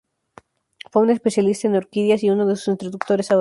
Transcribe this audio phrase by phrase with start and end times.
[0.91, 3.29] Fue un especialista en orquídeas, y uno de sus introductores a Europa.